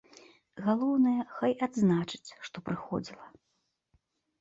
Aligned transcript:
Галоўнае, 0.67 1.13
хай 1.35 1.55
адзначаць, 1.67 2.29
што 2.51 2.57
прыходзіла. 2.71 3.27